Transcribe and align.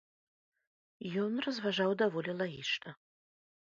Ён 1.25 1.31
разважаў 1.47 1.91
даволі 2.03 2.31
лагічна. 2.41 2.91